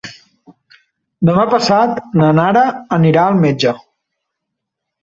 Demà 1.29 1.45
passat 1.53 2.01
na 2.23 2.33
Nara 2.41 2.65
anirà 2.99 3.29
al 3.29 3.39
metge. 3.47 3.77